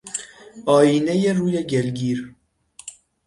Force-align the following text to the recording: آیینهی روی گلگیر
آیینهی 0.65 1.29
روی 1.33 1.63
گلگیر 1.63 2.35